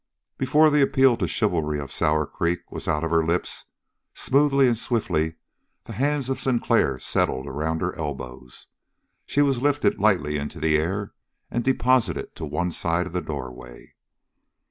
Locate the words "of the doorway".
13.05-13.93